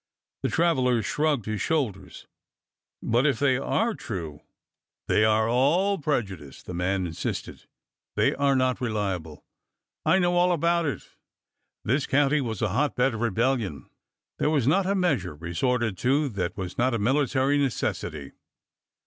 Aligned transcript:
The 0.41 0.49
traveler 0.49 1.03
shrugged 1.03 1.45
his 1.45 1.61
shoulders. 1.61 2.25
But 3.03 3.27
if 3.27 3.37
they 3.37 3.55
are 3.57 3.93
true—"'' 3.93 4.41
They 5.07 5.23
are 5.23 5.47
all 5.47 5.99
prejudiced," 5.99 6.65
the 6.65 6.73
man 6.73 7.05
insisted. 7.05 7.65
They 8.15 8.33
are 8.33 8.55
not 8.55 8.81
reliable. 8.81 9.45
I 10.03 10.17
know 10.17 10.33
all 10.37 10.53
about 10.53 10.87
it. 10.87 11.07
This 11.85 12.07
county 12.07 12.41
was 12.41 12.63
a 12.63 12.69
hotbed 12.69 13.13
of 13.13 13.21
rebellion. 13.21 13.91
There 14.39 14.49
was 14.49 14.65
not 14.65 14.87
a 14.87 14.95
measure 14.95 15.35
resorted 15.35 15.99
to 15.99 16.29
that 16.29 16.57
was 16.57 16.79
not 16.79 16.95
a 16.95 16.97
military 16.97 17.59
necessity. 17.59 18.31